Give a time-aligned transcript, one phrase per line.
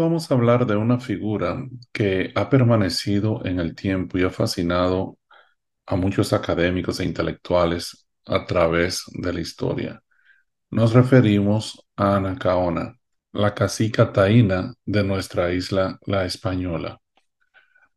[0.00, 1.62] Vamos a hablar de una figura
[1.92, 5.18] que ha permanecido en el tiempo y ha fascinado
[5.84, 10.02] a muchos académicos e intelectuales a través de la historia.
[10.70, 12.98] Nos referimos a Anacaona,
[13.32, 16.98] la cacica taína de nuestra isla, la española.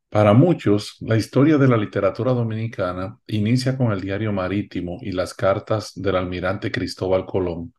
[0.10, 5.34] Para muchos, la historia de la literatura dominicana inicia con el diario marítimo y las
[5.34, 7.74] cartas del almirante Cristóbal Colón,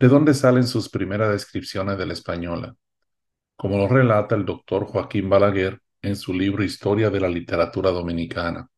[0.00, 2.74] de donde salen sus primeras descripciones de la española
[3.62, 8.68] como lo relata el doctor Joaquín Balaguer en su libro Historia de la Literatura Dominicana.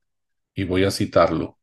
[0.54, 1.58] Y voy a citarlo.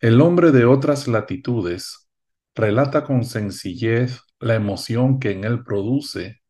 [0.00, 2.08] El hombre de otras latitudes
[2.56, 6.42] relata con sencillez la emoción que en él produce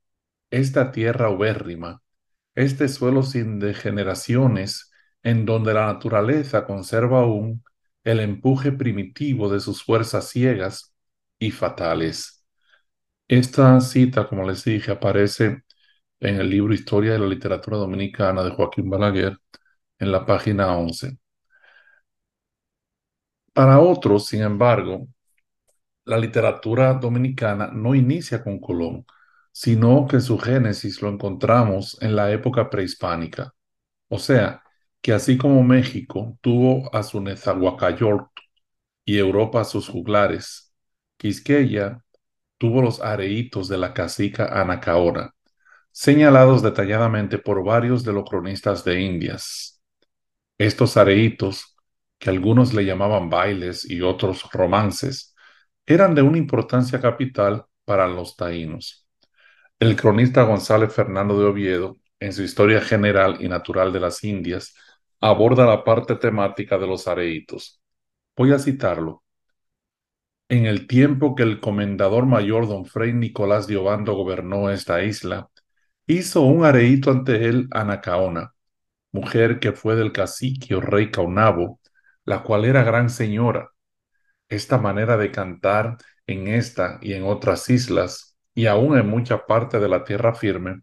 [0.49, 2.01] esta tierra ubérrima,
[2.55, 4.91] este suelo sin degeneraciones,
[5.23, 7.63] en donde la naturaleza conserva aún
[8.05, 10.95] el empuje primitivo de sus fuerzas ciegas
[11.39, 12.38] y fatales.
[13.29, 15.63] Esta cita, como les dije, aparece
[16.21, 19.39] en el libro Historia de la Literatura Dominicana de Joaquín Balaguer,
[19.99, 21.19] en la página 11.
[23.53, 25.07] Para otros, sin embargo,
[26.05, 29.07] la literatura dominicana no inicia con Colón,
[29.53, 33.55] sino que su génesis lo encontramos en la época prehispánica.
[34.09, 34.63] O sea,
[35.03, 38.25] que así como México tuvo a su Nezahualcóyotl
[39.05, 40.73] y Europa a sus juglares,
[41.19, 42.05] Quisqueya
[42.59, 45.35] tuvo los areitos de la cacica Anacaona,
[45.93, 49.83] señalados detalladamente por varios de los cronistas de Indias.
[50.59, 51.77] Estos areitos,
[52.19, 55.35] que algunos le llamaban bailes y otros romances,
[55.87, 59.07] eran de una importancia capital para los taínos.
[59.79, 64.75] El cronista González Fernando de Oviedo, en su Historia General y Natural de las Indias,
[65.21, 67.81] aborda la parte temática de los areitos.
[68.37, 69.23] Voy a citarlo
[70.49, 75.51] en el tiempo que el comendador mayor don Fray Nicolás de Obando gobernó esta isla,
[76.07, 78.55] hizo un areíto ante él a Nacaona,
[79.13, 81.81] mujer que fue del cacique o rey Caunabo,
[82.25, 83.71] la cual era gran señora.
[84.49, 89.79] Esta manera de cantar en esta y en otras islas, y aún en mucha parte
[89.79, 90.83] de la tierra firme,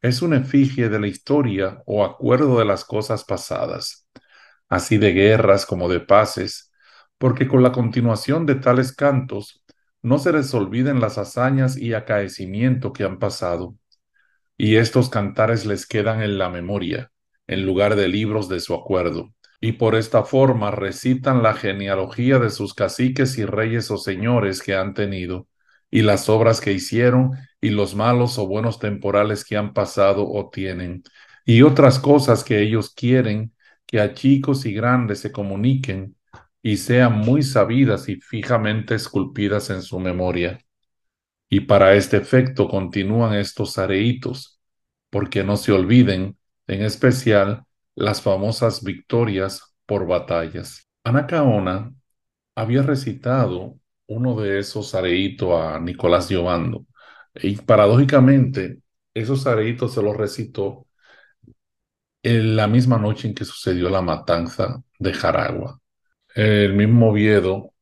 [0.00, 4.08] es una efigie de la historia o acuerdo de las cosas pasadas,
[4.68, 6.71] así de guerras como de paces,
[7.22, 9.62] porque con la continuación de tales cantos
[10.02, 13.76] no se les olviden las hazañas y acaecimiento que han pasado,
[14.58, 17.12] y estos cantares les quedan en la memoria,
[17.46, 22.50] en lugar de libros de su acuerdo, y por esta forma recitan la genealogía de
[22.50, 25.46] sus caciques y reyes o señores que han tenido,
[25.92, 27.30] y las obras que hicieron,
[27.60, 31.04] y los malos o buenos temporales que han pasado o tienen,
[31.44, 33.54] y otras cosas que ellos quieren
[33.86, 36.16] que a chicos y grandes se comuniquen,
[36.62, 40.60] y sean muy sabidas y fijamente esculpidas en su memoria.
[41.48, 44.60] Y para este efecto continúan estos areitos,
[45.10, 47.64] porque no se olviden, en especial,
[47.94, 50.88] las famosas victorias por batallas.
[51.04, 51.92] Anacaona
[52.54, 56.86] había recitado uno de esos areitos a Nicolás Giovando,
[57.34, 58.80] y paradójicamente,
[59.14, 60.86] esos areitos se los recitó
[62.24, 65.81] en la misma noche en que sucedió la matanza de Jaragua.
[66.34, 67.72] El mismo Oviedo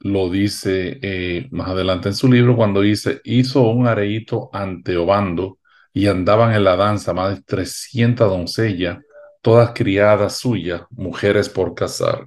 [0.00, 5.58] lo dice eh, más adelante en su libro cuando dice, hizo un areíto ante Obando
[5.92, 8.98] y andaban en la danza más de 300 doncellas,
[9.42, 12.26] todas criadas suyas, mujeres por casar.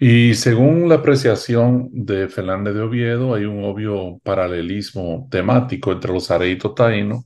[0.00, 6.30] Y según la apreciación de Fernández de Oviedo, hay un obvio paralelismo temático entre los
[6.30, 7.24] areitos taínos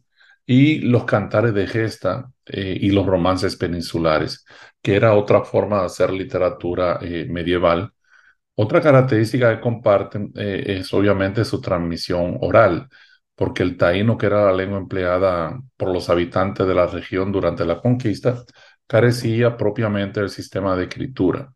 [0.50, 4.47] y los cantares de gesta eh, y los romances peninsulares,
[4.82, 7.92] que era otra forma de hacer literatura eh, medieval.
[8.56, 12.88] Otra característica que comparten eh, es obviamente su transmisión oral,
[13.34, 17.65] porque el taíno, que era la lengua empleada por los habitantes de la región durante
[17.66, 18.44] la conquista,
[18.86, 21.53] carecía propiamente del sistema de escritura.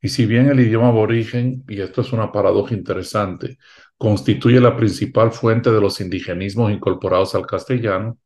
[0.00, 3.58] Y si bien el idioma aborigen, y esto es una paradoja interesante,
[3.98, 8.18] constituye la principal fuente de los indigenismos incorporados al castellano,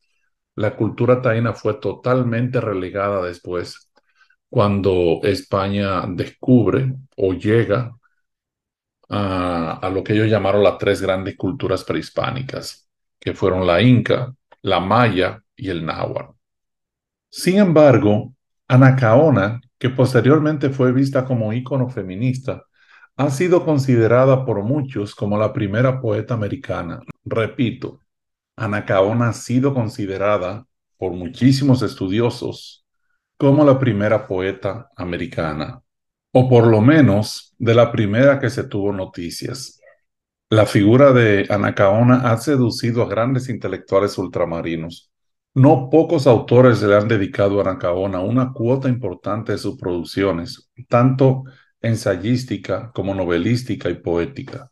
[0.57, 3.91] la cultura taína fue totalmente relegada después,
[4.49, 7.97] cuando España descubre o llega
[9.09, 12.89] a, lo que ellos llamaron las tres grandes culturas prehispánicas,
[13.19, 16.33] que fueron la inca, la maya y el náhuatl.
[17.29, 18.35] Sin embargo,
[18.69, 22.67] Anacaona, que posteriormente fue vista como ícono feminista,
[23.17, 27.01] ha sido considerada por muchos como la primera poeta americana.
[27.25, 28.01] Repito,
[28.57, 30.67] Anacaona ha sido considerada
[30.99, 32.85] por muchísimos estudiosos
[33.39, 35.83] como la primera poeta americana,
[36.33, 39.81] o por lo menos de la primera que se tuvo noticias.
[40.51, 45.10] La figura de Anacaona ha seducido a grandes intelectuales ultramarinos,
[45.55, 51.45] No pocos autores le han dedicado a Anacaona una cuota importante de sus producciones, tanto
[51.81, 54.71] ensayística como novelística y poética.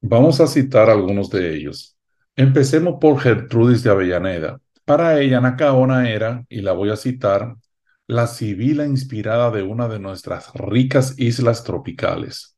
[0.00, 1.96] Vamos a citar algunos de ellos.
[2.34, 4.60] Empecemos por Gertrudis de Avellaneda.
[4.84, 7.54] Para ella, Anacaona era, y la voy a citar,
[8.08, 12.56] la sibila inspirada de una de nuestras ricas islas tropicales.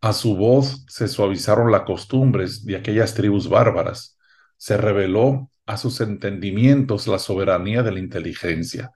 [0.00, 4.16] A su voz se suavizaron las costumbres de aquellas tribus bárbaras.
[4.56, 8.92] Se reveló a sus entendimientos la soberanía de la inteligencia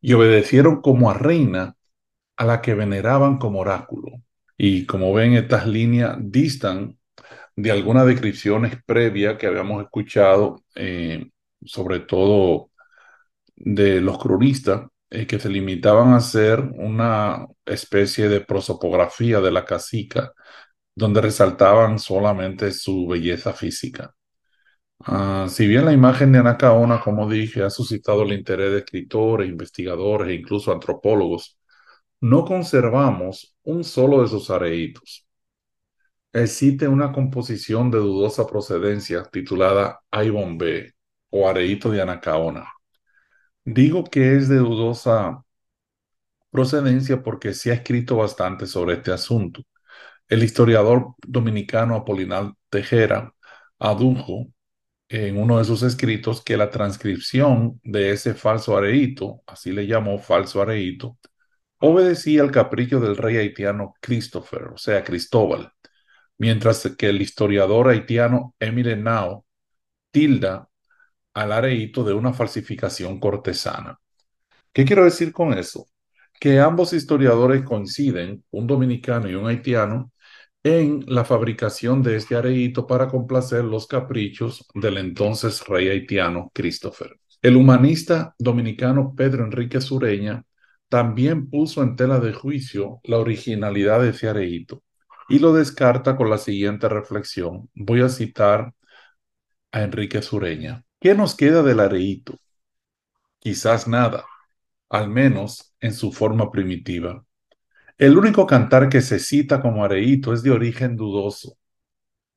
[0.00, 1.76] y obedecieron como a reina
[2.36, 4.22] a la que veneraban como oráculo.
[4.56, 6.98] Y como ven, estas líneas distan
[7.56, 11.30] de algunas descripciones previas que habíamos escuchado, eh,
[11.64, 12.70] sobre todo
[13.56, 19.64] de los cronistas, eh, que se limitaban a hacer una especie de prosopografía de la
[19.64, 20.32] cacica,
[20.94, 24.14] donde resaltaban solamente su belleza física.
[24.98, 29.48] Uh, si bien la imagen de Anacaona, como dije, ha suscitado el interés de escritores,
[29.48, 31.58] investigadores e incluso antropólogos,
[32.20, 35.26] no conservamos un solo de sus areitos.
[36.32, 40.92] Existe una composición de dudosa procedencia titulada B
[41.30, 42.66] o Areito de Anacaona.
[43.64, 45.44] Digo que es de dudosa
[46.50, 49.62] procedencia porque se ha escrito bastante sobre este asunto.
[50.28, 53.34] El historiador dominicano Apolinar Tejera
[53.78, 54.48] adujo
[55.08, 60.18] en uno de sus escritos que la transcripción de ese falso areíto, así le llamó
[60.18, 61.18] falso areíto,
[61.78, 65.72] obedecía al capricho del rey haitiano Christopher, o sea, Cristóbal,
[66.38, 69.46] mientras que el historiador haitiano Emile Nao
[70.10, 70.68] tilda
[71.34, 73.98] al areíto de una falsificación cortesana.
[74.72, 75.86] ¿Qué quiero decir con eso?
[76.40, 80.12] Que ambos historiadores coinciden, un dominicano y un haitiano,
[80.64, 87.20] en la fabricación de este areíto para complacer los caprichos del entonces rey haitiano Christopher.
[87.42, 90.42] El humanista dominicano Pedro Enrique Sureña
[90.88, 94.82] también puso en tela de juicio la originalidad de ese areíto
[95.28, 97.68] y lo descarta con la siguiente reflexión.
[97.74, 98.72] Voy a citar
[99.72, 100.84] a Enrique Sureña.
[100.98, 102.38] ¿Qué nos queda del areíto?
[103.38, 104.24] Quizás nada,
[104.88, 107.22] al menos en su forma primitiva.
[107.96, 111.58] El único cantar que se cita como areíto es de origen dudoso.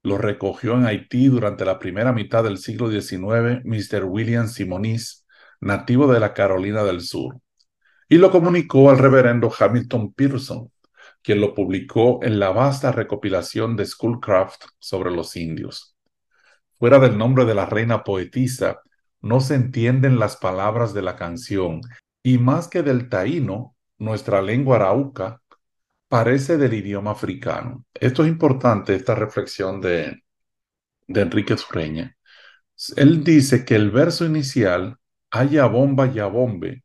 [0.03, 4.05] Lo recogió en Haití durante la primera mitad del siglo XIX Mr.
[4.05, 5.25] William Simonis,
[5.59, 7.39] nativo de la Carolina del Sur,
[8.07, 10.71] y lo comunicó al reverendo Hamilton Pearson,
[11.23, 15.97] quien lo publicó en la vasta recopilación de Schoolcraft sobre los indios.
[16.77, 18.81] Fuera del nombre de la reina poetisa,
[19.21, 21.81] no se entienden las palabras de la canción,
[22.21, 25.41] y más que del taíno, nuestra lengua arauca,
[26.07, 27.85] parece del idioma africano.
[27.93, 30.23] Esto es importante, esta reflexión de,
[31.07, 32.15] Enrique Sureña.
[32.97, 34.97] Él dice que el verso inicial,
[35.31, 36.83] haya bomba ya bombe,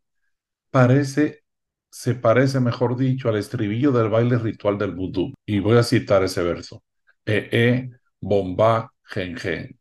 [0.71, 1.45] parece,
[1.91, 5.35] se parece, mejor dicho, al estribillo del baile ritual del vudú.
[5.47, 6.85] Y voy a citar ese verso.
[7.27, 7.91] E, e,
[8.21, 9.79] bomba, gen, gen.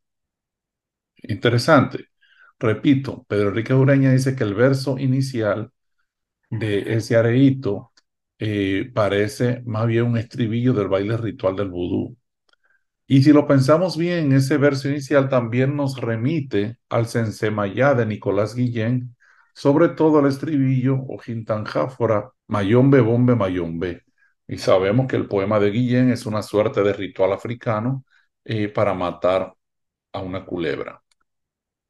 [1.23, 2.09] Interesante.
[2.59, 5.71] Repito, Pedro Enrique Ureña dice que el verso inicial
[6.49, 7.90] de ese areíto
[8.43, 12.17] eh, parece más bien un estribillo del baile ritual del vudú.
[13.07, 18.55] Y si lo pensamos bien, ese verso inicial también nos remite al Sensemayá de Nicolás
[18.55, 19.15] Guillén,
[19.53, 24.03] sobre todo al estribillo o jintanjáfora, mayombe bombe mayombe.
[24.47, 28.05] Y sabemos que el poema de Guillén es una suerte de ritual africano
[28.45, 29.53] eh, para matar
[30.13, 31.03] a una culebra.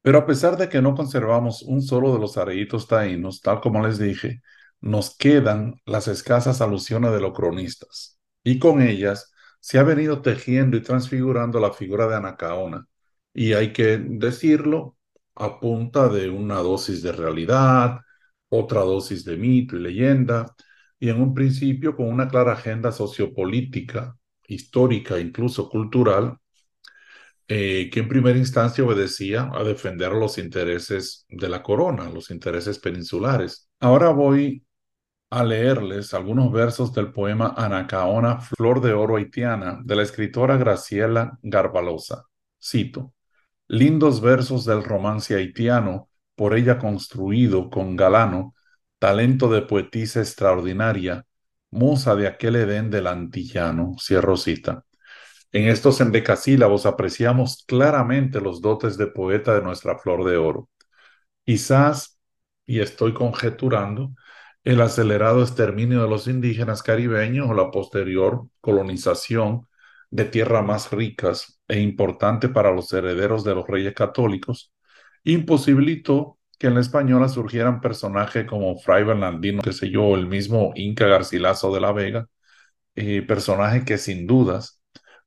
[0.02, 3.86] Pero a pesar de que no conservamos un solo de los areitos taínos, tal como
[3.86, 4.42] les dije,
[4.82, 10.76] nos quedan las escasas alusiones de los cronistas, y con ellas se ha venido tejiendo
[10.76, 12.86] y transfigurando la figura de Anacaona,
[13.32, 14.98] y hay que decirlo
[15.34, 18.00] a punta de una dosis de realidad,
[18.48, 20.54] otra dosis de mito y leyenda,
[20.98, 26.38] y en un principio con una clara agenda sociopolítica, histórica, incluso cultural,
[27.48, 32.78] eh, que en primera instancia obedecía a defender los intereses de la corona, los intereses
[32.78, 33.68] peninsulares.
[33.80, 34.64] Ahora voy
[35.32, 41.38] a leerles algunos versos del poema Anacaona, Flor de Oro Haitiana, de la escritora Graciela
[41.42, 42.26] Garbalosa.
[42.62, 43.14] Cito,
[43.66, 48.54] lindos versos del romance haitiano, por ella construido con galano,
[48.98, 51.24] talento de poetisa extraordinaria,
[51.70, 54.84] musa de aquel Edén del antillano, cierro cita.
[55.50, 60.68] En estos endecasílabos apreciamos claramente los dotes de poeta de nuestra Flor de Oro.
[61.46, 62.18] Quizás,
[62.66, 64.12] y estoy conjeturando,
[64.64, 69.68] el acelerado exterminio de los indígenas caribeños o la posterior colonización
[70.10, 74.72] de tierras más ricas e importante para los herederos de los reyes católicos,
[75.24, 80.72] imposibilitó que en la española surgieran personajes como Fray Bernardino, qué sé yo, el mismo
[80.76, 82.28] Inca Garcilaso de la Vega,
[82.94, 84.80] eh, personajes que sin dudas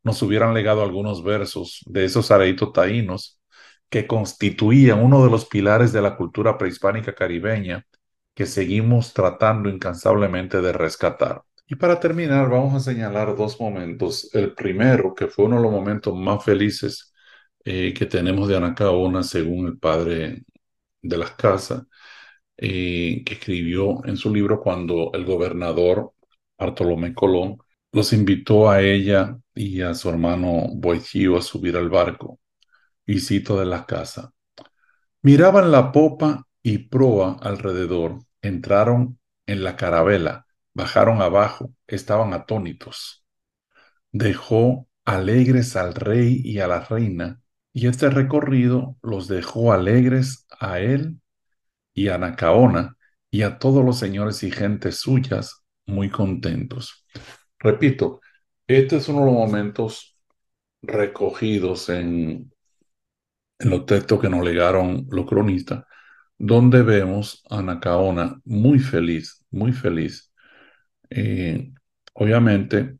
[0.04, 3.42] nos hubieran legado algunos versos de esos areitos taínos
[3.90, 7.86] que constituían uno de los pilares de la cultura prehispánica caribeña
[8.36, 11.44] que seguimos tratando incansablemente de rescatar.
[11.68, 14.30] Y para terminar, vamos a señalar dos momentos.
[14.34, 17.14] El primero, que fue uno de los momentos más felices
[17.64, 20.44] eh, que tenemos de Anacaona, según el padre
[21.02, 21.84] de las casas,
[22.58, 26.14] eh, que escribió en su libro cuando el gobernador
[26.58, 27.58] Bartolomé Colón
[27.92, 32.40] los invitó a ella y a su hermano Boichío a subir al barco.
[33.06, 34.34] Y cito de la casa.
[35.22, 43.24] Miraban la popa y proa alrededor, entraron en la carabela, bajaron abajo, estaban atónitos.
[44.12, 47.40] Dejó alegres al rey y a la reina,
[47.72, 51.22] y este recorrido los dejó alegres a él
[51.94, 52.98] y a Nacaona
[53.30, 57.06] y a todos los señores y gentes suyas muy contentos.
[57.60, 58.22] Repito,
[58.66, 60.18] este es uno de los momentos
[60.82, 62.52] recogidos en,
[63.60, 65.84] en los textos que nos legaron los cronistas,
[66.38, 70.32] donde vemos a Nacaona muy feliz, muy feliz.
[71.10, 71.74] Eh,
[72.14, 72.98] obviamente,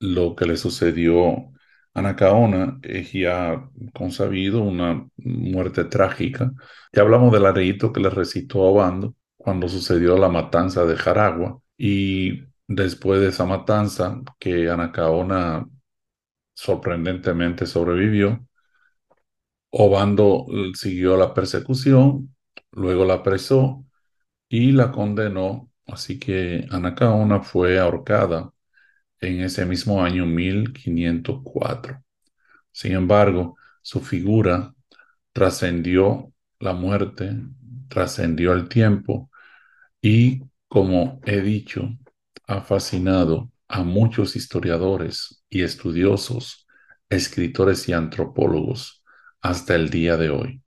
[0.00, 1.52] lo que le sucedió
[1.94, 6.52] a Nacaona es ya consabido una muerte trágica.
[6.92, 11.60] Ya hablamos del areito que le recitó a Obando cuando sucedió la matanza de Jaragua
[11.76, 15.66] y después de esa matanza que Anacaona
[16.54, 18.46] sorprendentemente sobrevivió,
[19.74, 22.34] Obando siguió la persecución,
[22.72, 23.84] luego la apresó
[24.48, 28.52] y la condenó, así que Anacaona fue ahorcada
[29.20, 32.02] en ese mismo año 1504.
[32.72, 34.74] Sin embargo, su figura
[35.32, 37.34] trascendió la muerte,
[37.88, 39.30] trascendió el tiempo
[40.02, 41.90] y, como he dicho,
[42.46, 46.66] ha fascinado a muchos historiadores y estudiosos,
[47.10, 49.01] escritores y antropólogos
[49.42, 50.60] hasta el día de hoy.